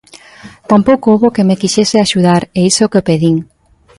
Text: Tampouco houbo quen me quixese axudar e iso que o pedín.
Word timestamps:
Tampouco 0.71 1.05
houbo 1.13 1.27
quen 1.35 1.45
me 1.49 1.59
quixese 1.61 1.97
axudar 1.99 2.41
e 2.57 2.59
iso 2.71 2.89
que 2.91 2.99
o 3.01 3.05
pedín. 3.09 3.37